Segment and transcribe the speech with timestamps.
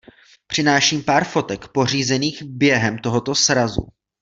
[0.47, 3.87] Přináším pár fotek pořízených během tohoto srazu.